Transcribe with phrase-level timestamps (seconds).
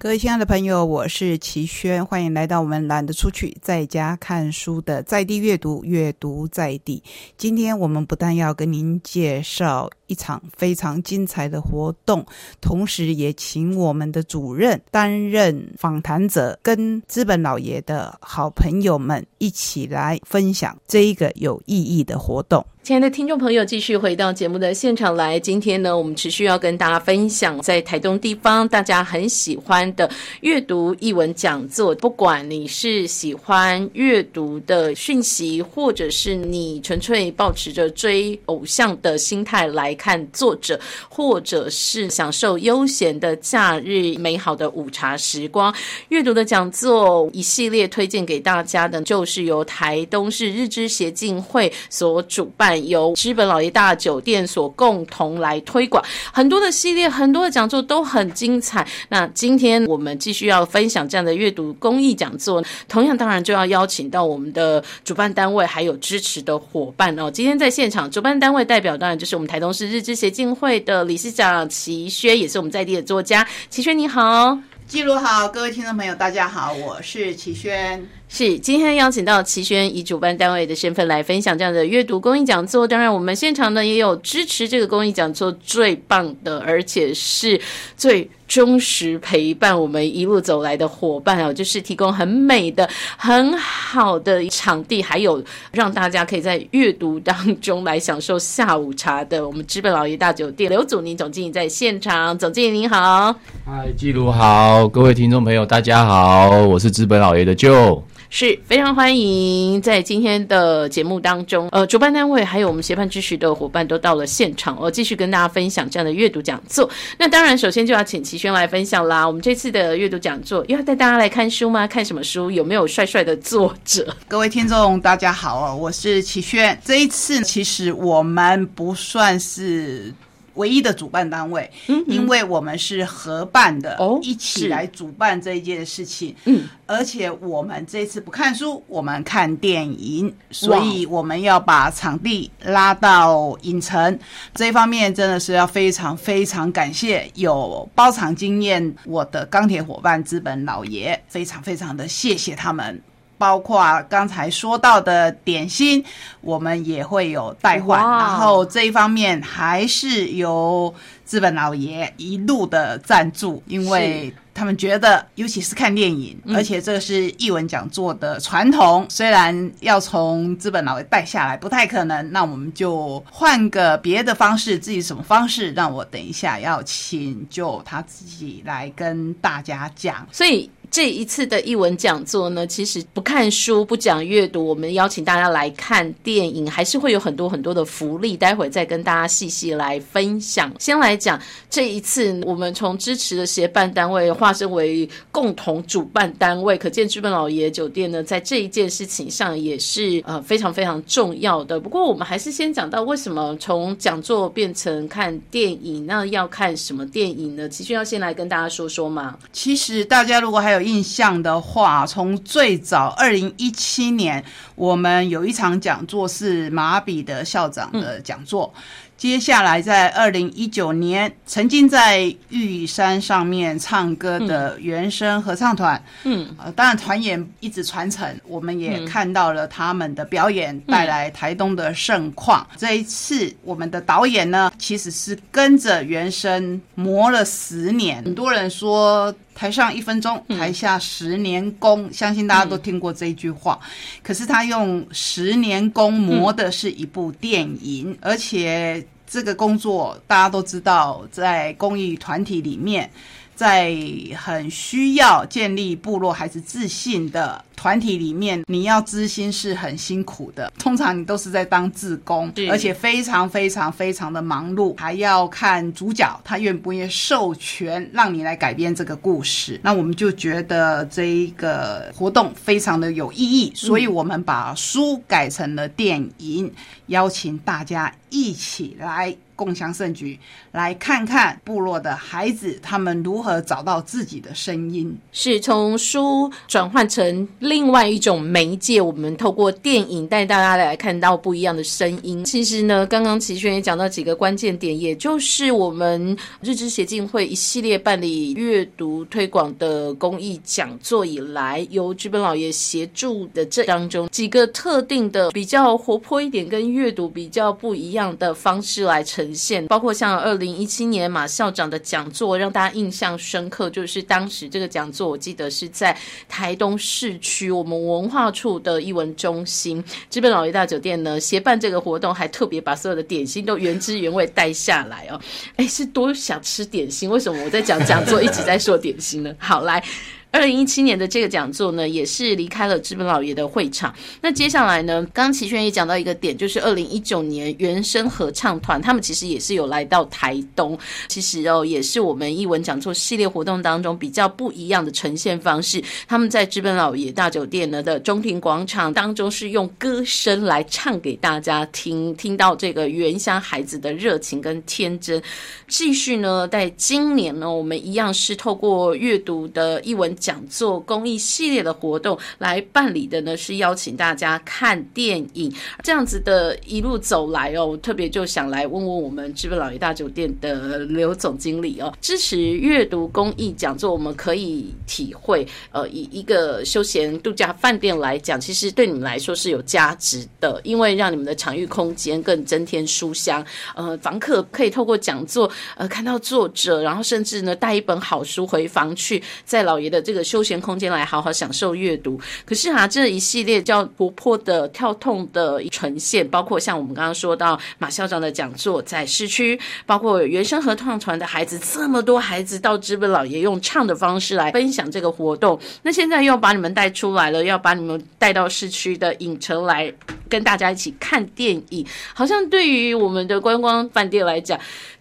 [0.00, 7.02] 各位亲爱的朋友，我是齐轩，欢迎来到我们懒得出去，在家看书的在地阅读，阅读在地。
[7.36, 12.26] 今天我们不但要跟您介绍一场非常精彩的活动，
[12.60, 22.66] 同时也请我们的主任担任访谈者，跟资本老爷的好朋友们一起来分享这一个有意义的活动。
[22.82, 25.38] 亲爱的听众朋友，继续回到节目的现场来。
[25.38, 31.94] 今天呢，我们持续要跟大家分享在台东地方大家很喜欢的阅读译文讲座。
[31.96, 40.80] 不管你是喜欢阅读的讯息，或者是你纯粹保持着追偶像的心态来看作者，
[41.10, 45.74] 或者是享受悠闲的假日、美好的午茶时光，
[46.08, 52.78] 阅读的讲座一系列推荐给大家的，就是由台东市日知协进会所主办。
[52.88, 56.02] 由资本老爷大酒店所共同来推广
[56.32, 58.86] 很多的系列，很多的讲座都很精彩。
[59.08, 67.28] 那今天我们继续要分享这样的阅读公益讲座，同样当然就要邀请到我们的主办单位还有支持的伙伴哦。
[67.28, 74.58] 今天在现场，主办单位代表当然就是我们台东市日之协进会的理事长齐轩，也是我们在地的作家齐轩，你好。
[74.86, 78.02] 记录好，各位听众朋友，大家好，我是齐轩。
[78.30, 82.88] 是今天邀请到齐轩以主办单位的身份来分享这样的阅读公益讲座。
[82.88, 87.60] 当然，我们现场呢也有支持这个公益讲座最棒的，而且是
[87.98, 102.36] 最忠实陪伴我们一路走来的伙伴哦，就是提供很美的、很好的场地，还有让大家可以在阅读当中来享受下午茶的我们资本老爷大酒店刘祖宁总经理在现场。
[102.38, 103.32] 总经理您好，
[103.66, 108.02] 嗨，记录好，各位听众朋友大家好，我是资本老爷的舅。
[108.30, 116.88] 是非常欢迎在今天的节目当中，呃，主办单位还有我们协办支持的伙伴都到了现场，我继续跟大家分享这样的阅读讲座。
[117.18, 119.26] 那当然，首先就要请齐轩来分享啦。
[119.26, 121.86] 我们这次的阅读讲座又要带大家来看书吗？
[121.86, 122.50] 看什么书？
[122.50, 124.14] 有没有帅帅的作者？
[124.28, 126.78] 各位听众，大家好，我是齐轩。
[126.84, 130.12] 这一次其实我们不算是。
[130.58, 131.70] 唯一的主办单位，
[132.06, 136.34] 因为我们是合办的，一起来主办这一件事情。
[136.44, 144.18] 嗯，而且我们这次不看书，我们看电影，所以我们要把场地拉到影城。
[144.54, 153.00] 这一方面真的是要非常非常感谢有包场经验我的钢铁伙伴资本老爷，非常非常的谢谢他们。
[153.38, 156.04] 包括刚才说到的点心，
[156.40, 160.92] 我们也会有代换，然后这一方面还是由
[161.24, 180.68] 资本老爷一路的赞助，因为他们觉得，尤其是看电影，而且这个是译文讲座的传统，虽然要从资本老爷带下来不太可能，那我们就换个别的方式，自己什么方式，让我等一下要请就他自己来跟大家讲，所以。
[180.90, 188.36] 这一次的译文讲座呢，其实不看书不讲阅读，我们邀请大家来看电影，还是会有很多很多的福利。
[188.36, 190.72] 待会再跟大家细细来分享。
[190.78, 191.38] 先来讲
[191.68, 201.78] 这一次，我们从支持的协办单位化身为共同主办单位，可见资本老爷酒店呢，在这一件事情上也是呃非常非常重要的。
[201.78, 207.68] 不过我们还是先讲到为什么从讲座变成看电影，那要看什么电影呢？
[207.68, 209.36] 其实要先来跟大家说说嘛。
[209.52, 210.77] 其实大家如果还有。
[210.80, 214.44] 印象的话，从最早二零一七年，
[214.74, 218.72] 我们有一场讲座是马比的校长的讲座。
[219.16, 232.64] 接下来在二零一九年，曾经在玉山上面唱歌的原声合唱团，嗯，呃，当然团员一直传承，我们也看到了他们的表演带来台东的盛况。
[232.76, 238.22] 这一次，我们的导演呢，其实是跟着原声磨了十年。
[238.22, 239.34] 很多人说。
[239.58, 243.80] 台上一分钟，台下十年功，相信大家都听过这句话。
[244.22, 253.10] 可是他用十年功磨的是一部电影，而且这个工作大家都知道，在公益团体里面。
[253.58, 253.92] 在
[254.36, 260.72] 很需要建立部落孩子自信的团体里面，你要知心是很辛苦的。
[260.80, 269.78] 通常你都是在当志工，而且非常非常非常的忙碌，还要看主角他愿不愿意授权让你来改编这个故事。
[269.84, 276.72] 那我们就觉得这一个活动非常的有意义，所以我们把书改成了电影，
[277.06, 280.38] 邀请大家一起来共享盛举，
[280.72, 285.16] 来看看部落的孩子他们如何找到自己的声音。
[285.32, 292.42] 是从书转换成另外一种媒介，我们透过电影带大家来看到不一样的声音。
[292.42, 316.16] 其实呢，刚刚齐轩也讲到几个关键点，也就是我们日知协进会一系列办理阅读推广的公益讲座以来，由剧本老爷协助的这当中几个特定的比较活泼一点，跟阅读比较不一样的方式来呈现，包括像二零一七年马校长的讲座，让大家印象深刻，就是当时这个讲座，我记得是在
[316.48, 325.40] 台东市区我们文化处的艺文中心，资本老爷大酒店呢协办这个活动，还特别把所有的点心都原汁原味带下来哦。
[325.76, 327.28] 哎，是多想吃点心？
[327.28, 329.54] 为什么我在讲讲座一直在说点心呢？
[329.58, 330.02] 好，来。
[330.50, 334.12] 二零一七年的这个讲座呢，也是离开了资本老爷的会场。
[334.40, 340.98] 那接下来呢，刚齐轩也讲到一个点，就是二零一九年原声合唱团，他们其实也是有来到台东。
[341.28, 346.02] 其实哦，也是我们译文讲座系列活动当中比较不一样的呈现方式。
[346.26, 355.40] 他们在资本老爷大酒店呢的中庭广场当中，是用歌声来唱给大家听，听到这个原乡孩子的热情跟天真。
[355.86, 360.34] 继续呢，在今年呢，我们一样是透过阅读的译文。
[360.38, 367.98] 讲座公益系列的活动来办理的呢，是邀请大家看电影这样子的一路走来哦。
[368.00, 383.64] 特别就想来问问我们知本老爷大酒店的刘总经理哦，支持阅读公益讲座，我们可以体会呃，以一个休闲度假饭店来讲，其实对你们来说是有价值的，因为让你们的场域空间更增添书香。
[383.96, 390.22] 呃，房客可以透过讲座呃看到作者，然后甚至呢带一本好书回房去，在老爷的。
[390.28, 410.12] 这个休闲空间来好好享受阅读，可是哈这一系列叫活泼的、跳痛的呈现，包括像我们刚刚说到马校长的讲座在市区，包括原生合唱团的孩子，这么多孩子到知本老爷用唱的方式来分享这个活动，那现在又要把你们带出来了，要把你们带到市区的影城来
[410.46, 414.78] 跟大家一起看电影，好像对于我们的观光饭店来讲。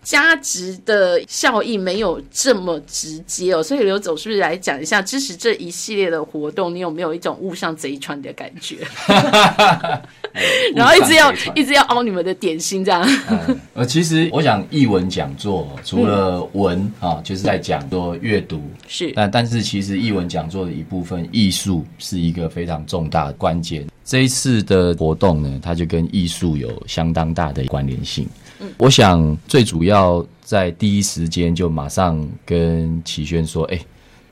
[0.07, 6.73] 价值的效益没有这么直接哦，所以刘总是不是来讲一下支持这一系列的活动？
[6.73, 8.77] 你有没有一种误上贼船的感觉？
[10.73, 13.05] 然后一直要一直要凹你们的点心这样。
[13.73, 23.85] 呃，其实我想译文讲座除了文啊，就是在讲说阅读是，但但是其实译文讲座的一部分艺术是一个非常重大的关键。
[24.05, 28.25] 这一次的活动呢，它就跟艺术有相当大的关联性。
[28.77, 33.79] 我想最主要在第一时间就马上跟齐轩说：“哎，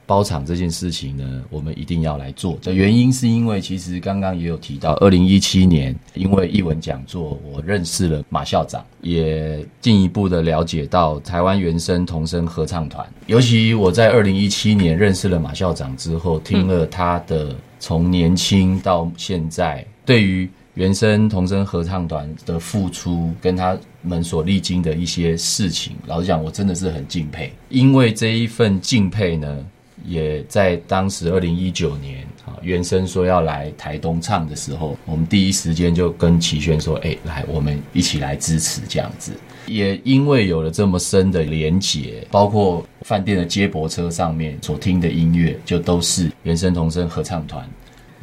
[0.06, 13.08] 包场这件事情呢，我们一定要来做。”的原因是因为其实刚刚也有提到，二零一七年因为译文讲座，我认识了马校长，也进一步的了解到台湾原声童声合唱团。
[13.28, 20.50] 尤其我在二零一七年认识了马校长之后，听了他的从年轻到现在对于。
[20.76, 27.52] 原声童声合唱团的付出，跟他们所历经的一些事情，老实讲，我真的是很敬佩。
[27.70, 29.66] 因为这一份敬佩呢，
[30.06, 39.32] 也在当时二零一九年啊，原声说要来台东唱的时候，我们第一时间就跟齐轩说：“哎，来，我们一起来支持这样子。”
[39.68, 47.66] 也因为有了这么深的连结，包括饭店的接驳车上面所听的音乐，就都是原声童声合唱团。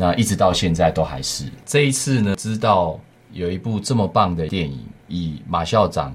[0.03, 2.99] 那一直到现在都还是这一次呢，知道
[3.35, 4.77] 有一部这么棒的电影，
[5.07, 6.13] 以马校长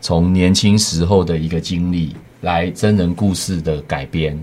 [0.00, 4.34] 从年轻时候的一个经历来真人故事的改编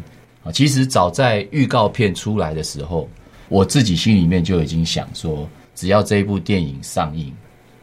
[0.43, 0.51] 啊。
[0.51, 3.09] 其实早在预告片出来的时候，
[3.49, 7.33] 我自己心里面就已经想说，只要这一部电影上映，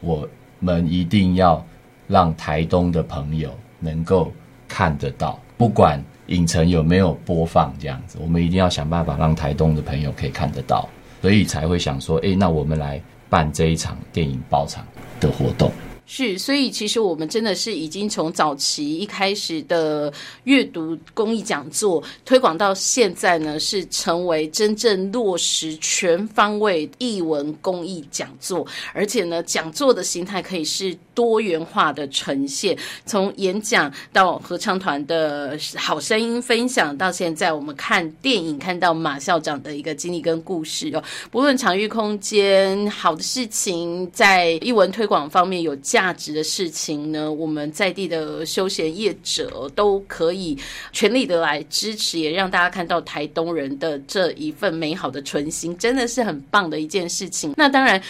[0.02, 0.28] 我
[0.60, 1.66] 们一定要
[2.06, 4.32] 让台东的朋友能够
[4.68, 10.88] 看得到，不管影城有没有播放这样子，我们一定要想办法让台东的朋友可以看得到。
[11.20, 14.84] 所以才会想说，哎，那我们来办这一场电影包场
[15.20, 15.70] 的活动。
[16.12, 20.12] 是，所以其实我们真的是已经从早期一开始的
[20.42, 32.76] 阅读公益讲座推广到现在呢，是成为真正落实全方位译文公益讲座，而且呢，讲座的形态可以是多元化的呈现，
[33.06, 41.00] 从演讲到合唱团的好声音分享，到现在我们看电影看到马校长的一个经历跟故事哦，
[41.30, 45.99] 不论场域空间好的事情，在译文推广方面有加。
[46.00, 50.56] 价值的事情呢，我们在地的休闲业者都可以
[50.92, 57.52] 全力的来支持，也让大家看到台东人的这一份美好的纯心，真的是很棒的一件事情。
[57.56, 58.02] 那当然。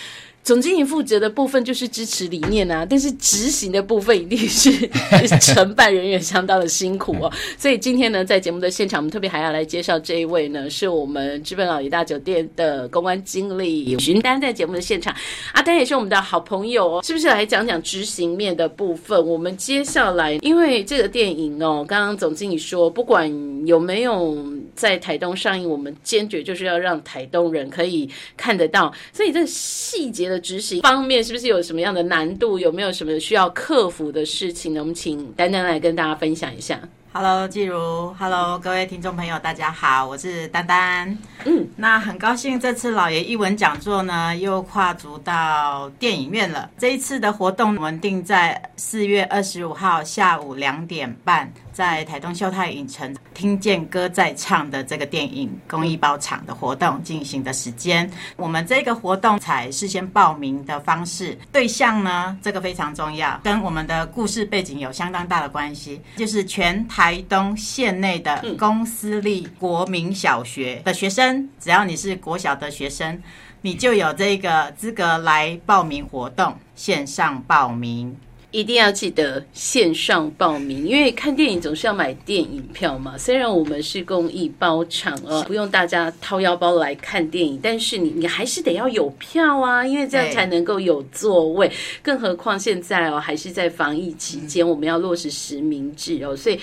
[0.43, 4.71] 总经理负责的部分就是支持理念啊，但是执行的部分一定是
[5.39, 7.31] 承办人员相当的辛苦哦。
[7.59, 15.15] 所以今天呢，在节目的现场，我们特别还要来介绍这一位呢，是我们资本老爷大酒店的公关经理徐丹，在节目的现场，
[15.53, 19.25] 阿丹也是我们的好朋友哦，是不是来讲讲执行面的部分？
[19.25, 23.31] 我们接下来，因为这个电影哦，刚刚总经理说，不管
[23.67, 24.43] 有没有
[24.75, 30.30] 在台东上映，我们坚决就是要让台东人可以看得到，所以这细节。
[30.31, 32.59] 的执行方面是不是有什么样的难度？
[32.59, 34.81] 有没有什么需要克服的事情呢？
[34.81, 36.81] 我们请丹丹来跟大家分享一下。
[37.13, 41.19] Hello，季如，Hello，各位听众朋友，大家好，我是丹丹。
[41.45, 46.71] 嗯，那很高兴这次老爷译文讲座呢，又跨足到电影院了。
[46.79, 51.53] 这一次的活动我们定在四月二十五号下午两点半。
[51.81, 73.19] 在台东秀泰影城听见歌在唱的这个电影公益包场的活动进行的时间，我们这个活动采事先报名的方式，对象呢这个非常重要，跟我们的故事背景有相当大的关系，就是全台东县内的公私立国民小学的学生，只要你是国小的学生，
[73.63, 78.15] 你就有这个资格来报名活动，线上报名。
[78.51, 83.17] 一定要记得线上报名，因为看电影总是要买电影票嘛。
[83.17, 91.71] 虽然我们是公益包场哦，不用大家掏腰包来看电影，但是你你还是得要有票啊，因为这样才能够有座位。
[92.03, 96.59] 更何况现在哦，还是在防疫期间，我们要落实实名制哦，所以。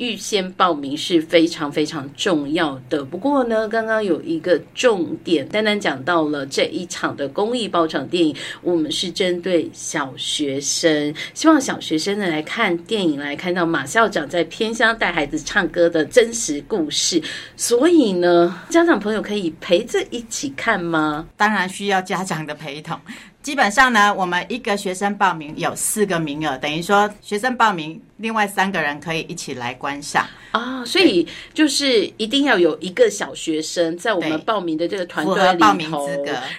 [0.00, 3.04] 预先报名是非常非常重要的。
[3.04, 17.22] 不过呢，刚刚有一个重点，单单讲到了这一场的公益包场电影，我们是针对小学生，希望小学生呢来看电影，来看到马校长在偏乡带孩子唱歌的真实故事。
[17.54, 21.28] 所以呢，家长朋友可以陪着一起看吗？
[21.36, 22.98] 当然需要家长的陪同。
[23.42, 28.00] 基本上呢，我们一个学生报名有四个名额，等于说学生报名。
[28.20, 36.08] 另外三个人可以一起来观赏啊，所以就是一定要有一个小学生在我们报名的这个团队里头，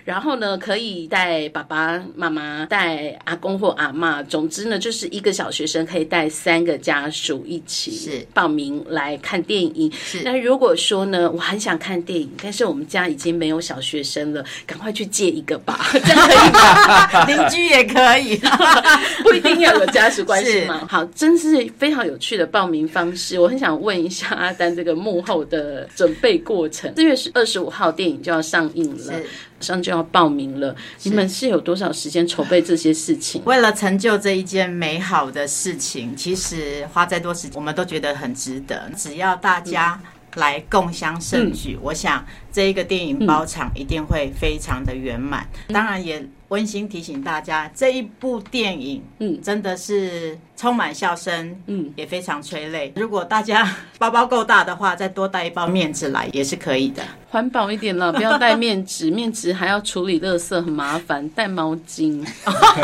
[0.05, 9.91] 然后呢可以带爸爸妈妈、带阿公或阿妈，总之呢就是一个小学生可以带三个家属一起是报名来看电影。
[10.03, 17.25] 是那如果说呢，我很想看电影，但是我们家已经没有小学生了，赶快去借一个吧， 这样可以吗？
[17.25, 18.39] 邻居也可以，
[19.21, 20.87] 不一定要有家属关系吗。
[20.89, 21.50] 好，真是。
[21.55, 26.93] 是非常有趣的报名方式，我很想问一下阿丹这个幕后的准备过程。
[26.95, 29.21] 四月十二十五号电影就要上映了，马
[29.59, 30.75] 上就要报名了。
[31.03, 33.41] 你们是有多少时间筹备这些事情？
[33.45, 38.89] 为了成就这一件美好的事情，其实花再多时间，我们都觉得很值得。
[38.95, 40.01] 只要大家
[40.35, 45.45] 来共襄盛举，我想这一个电影包场一定会非常的圆满。
[45.67, 46.25] 当然也。
[46.51, 52.93] 温馨提醒大家，这一部电影，嗯，真的是充满笑声，嗯，也非常催泪。
[52.95, 57.01] 如果大家 包包够大的话，再多带一包面纸来也是可以的。
[57.31, 61.27] 环保一点了， 不要带面纸，面纸还要处理垃圾，很麻烦。
[61.29, 62.23] 带毛巾，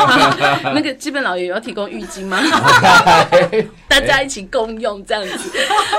[0.74, 2.40] 那个基本老爷要提供浴巾吗？
[3.86, 5.50] 大家一起共用这样子。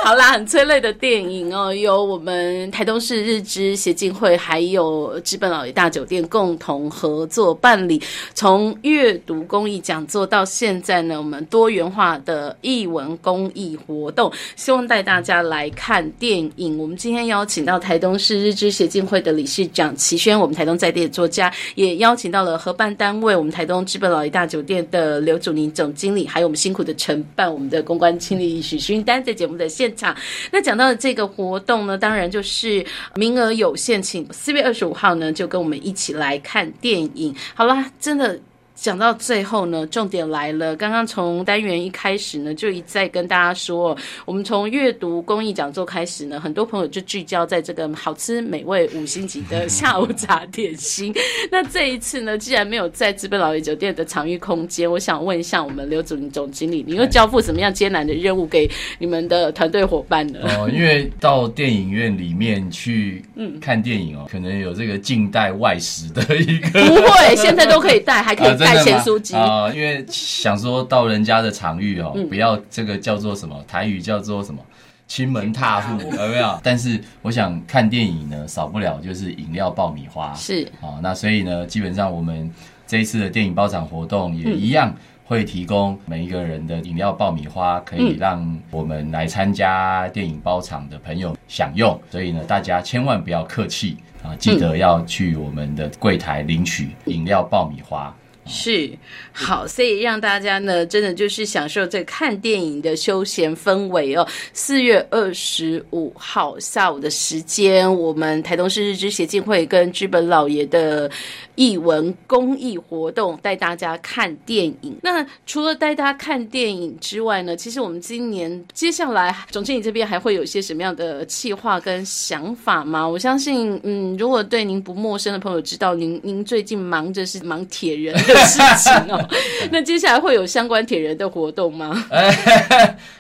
[0.04, 7.54] 好啦，很催泪的电影哦，由我们台东市日之协进会还有基本老爷大酒店共同合作。
[7.54, 8.02] 办理
[8.34, 16.80] 从阅读公益讲座到现在呢，我们多多元化的译文公益活动，希望带大家来看电影。
[16.80, 30.16] 我们今天邀请到台东市日之协进会的理事长齐轩，我们台东在地的作家，也邀请到了合办单位我们台东资本老爷大酒店的刘祖宁总经理，还有我们辛苦的承办我们的公关经理许勋丹在节目的现场。
[30.50, 32.84] 那讲到的这个活动呢，当然就是
[33.14, 37.36] 名额有限，请四月二十五号呢就跟我们一起来看电影。
[37.54, 38.40] 好啦，真的。
[38.82, 40.74] 讲到最后呢，重点来了。
[40.76, 43.96] 刚刚从单元一开始呢，就一再跟大家说，
[44.26, 51.14] 我们从阅读公益讲座开始呢，很多朋友就聚焦在这个好吃美味五星级的下午茶点心。
[51.52, 60.40] 那这一次呢，既然没有在资本老爷酒店的场域空间，我想问一下我们刘主任总经理，你又交付什么样艰难的任务给你们的团队伙伴呢？
[60.58, 63.24] 哦，因为到电影院里面去
[63.60, 68.58] 看电影哦，可能有这个近代外食的一个，不会，现在都可以带，还可以。
[68.69, 74.62] 带钱书籍啊，因为想说到人家的场域哦，不要这个叫做什么台语叫做什么
[75.08, 76.60] 亲门踏户有没有？
[76.64, 82.52] 但是我想看电影呢，少不了就是饮料爆米花是啊，那所以呢，基本上我们
[82.86, 84.94] 这一次的电影包场活动也一样。
[85.26, 92.02] 会提供每一个人的饮料爆米花，可以让我们来参加电影包场的朋友享用。
[92.10, 98.12] 所以呢，大家千万不要客气啊，记得要去我们的柜台领取饮料爆米花。
[98.52, 98.90] 是
[99.32, 104.28] 好，所以让大家呢，真的就是享受这看电影的休闲氛围哦。
[104.54, 111.10] 四月二十五号下午的时间，我们台东市日之协进会跟剧本老爷的
[111.56, 114.98] 译文公益活动，带大家看电影。
[115.04, 123.08] 那除了带大家看电影之外呢，其实我们今年接下来总经理这边还会有一些什么样的计划跟想法吗？
[123.08, 128.14] 我相信，嗯，如果对您不陌生的朋友知道，您您最近忙着是忙铁人。
[128.46, 129.30] 事情哦，
[129.72, 132.06] 那接下来会有相关铁人的活动吗？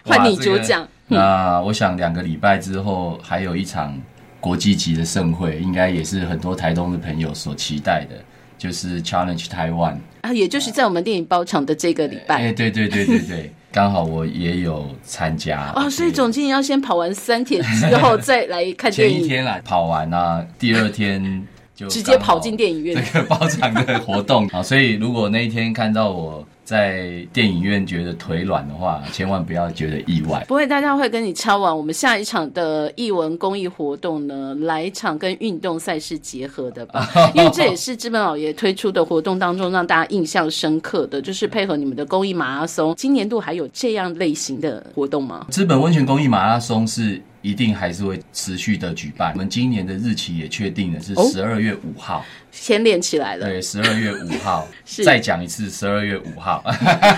[0.03, 0.87] 换你主讲。
[1.07, 3.99] 那我想两个礼拜之后还有一场
[4.39, 8.15] 国际级的盛会，应该也是很多台东的朋友所期待的，
[8.57, 12.35] 就是 Challenge Taiwan 啊，也就是在我们电影包场的这个礼拜。
[12.35, 19.17] 哎，对对对对对， 刚好我也有参加哦，所以总经理要先跑完三天之后再来看电影。
[19.17, 21.47] 前一天来跑完啊，第二天。
[21.87, 26.45] 直接跑进电影院，这个包场的活动 啊，所以如果那一天看到我。
[26.69, 30.45] 在电影院觉得腿软的话，千万不要觉得意外。
[30.47, 31.75] 不会，大家会跟你敲完。
[31.75, 42.93] 我们下一场的译文公益活动呢，来一场跟运动赛事结合的吧， 因为这也是资本老爷推出的活动当中让大家印象深刻的，就是配合你们的公益马拉松。
[42.95, 45.47] 今年度还有这样类型的活动吗？
[45.49, 49.31] 资本温泉公益马拉松是一定还是会持续的举办。
[49.33, 52.25] 我们今年的日期也确定了，是十二月五号。
[52.51, 53.45] 先连起来了。
[53.45, 54.67] 对，十二月五号，
[55.05, 56.63] 再讲一次，十二月五号。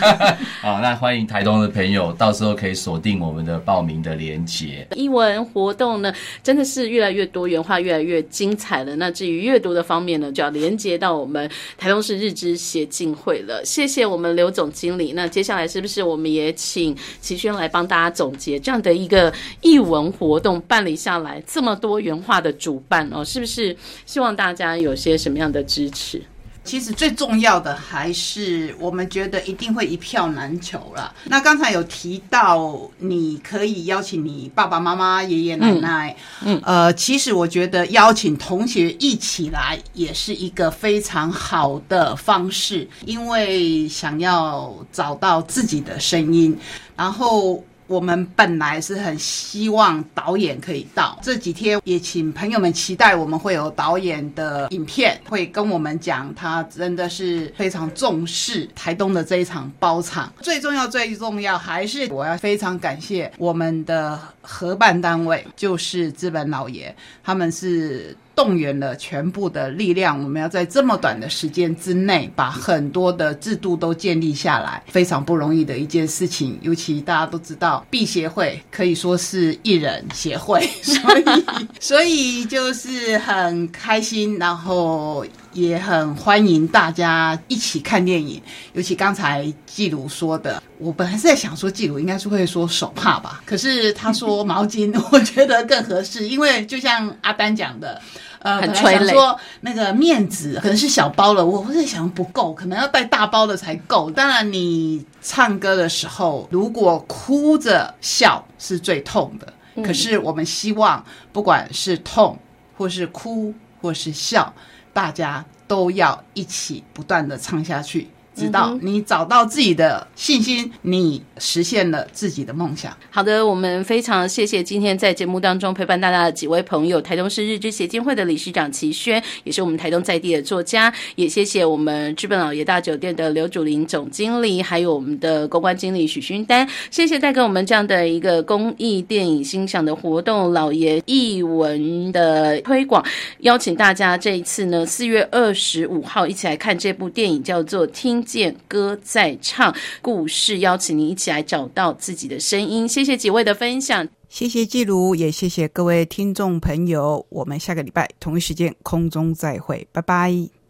[0.61, 4.85] 好，那欢迎台东的朋友，到时候可以锁定我们的报名的链接。
[4.93, 6.13] 译文活动呢，
[6.43, 8.93] 真的是越来越多元化，越来越精彩了。
[8.97, 13.63] 那至于阅读的方面呢，就要连接到我们台东市日之协进会了。
[13.63, 15.13] 谢谢我们刘总经理。
[15.13, 23.23] 那接下来是不是我们也请齐轩来帮大家总结这样的一个译文活动办理下来这么多元化的主办哦？
[23.23, 23.75] 是不是
[24.05, 26.21] 希望大家有些什么样的支持？
[26.63, 31.11] 其实最重要的还是我们觉得一定会一票难求了。
[31.23, 36.15] 那刚才有提到，你可以邀请你爸爸妈妈、爷爷奶奶，
[36.45, 46.55] 嗯，呃，其实我觉得邀请同学一起来也是一个非常好的方式，因为想要找到自己的声音，
[46.95, 47.63] 然后。
[47.91, 60.31] 我们本来是很希望导演可以到这几天，也请朋友们期待我们会有导演的影片，会跟我们讲他真的是非常重视台东的这一场包场。
[60.39, 68.15] 最重要、最重要还是我要非常感谢我们的合办单位，就是资本老爷，他们是。
[68.35, 76.57] 动员了全部的力量，我们要在这么短的时间之内把很多的制度都建立下来，非常不容易的一件事情。
[76.61, 81.23] 尤其大家都知道，B 协会可以说是艺人协会，所以
[81.79, 88.41] 所以就是很开心，然后也很欢迎大家一起看电影。
[88.73, 98.01] 尤其刚才季如说的，我本来是在想说季如应该是会说手帕吧，可是他说毛巾， 我觉得更合适，因为就像阿丹讲的。
[98.43, 104.09] 呃，可能想说那个面子可能是小包了，我在想不够，可能要带大包的才够。
[104.09, 109.53] 当然，你唱歌的时候，如果哭着笑是最痛的。
[109.83, 112.35] 可是我们希望，不管是痛，
[112.75, 114.51] 或是哭，或是笑，
[114.93, 118.09] 大家都要一起不断的唱下去。
[118.33, 122.95] 直到你找到自己的信心，你实现了自己的梦想。
[123.09, 143.03] 好的，我们非常谢谢今天在节目当中陪伴大家的几位朋友，台东市日之协进会的理事长齐轩，也是我们台东在地的作家，也谢谢我们资本老爷大酒店的刘祖林总经理，还有我们的公关经理许勋丹，谢谢带给我们这样的一个公益电影欣赏的活动，老爷译文的推广，
[143.39, 148.23] 邀请大家这一次呢，四月二十五号一起来看这部电影，叫做《听》。
[148.39, 152.87] 见歌在唱故事，邀请您一起来找到自己的声音。
[152.87, 157.25] 谢谢几位的分享，谢谢季如，也谢谢各位听众朋友。
[157.29, 160.60] 我们下个礼拜同一时间空中再会，拜拜。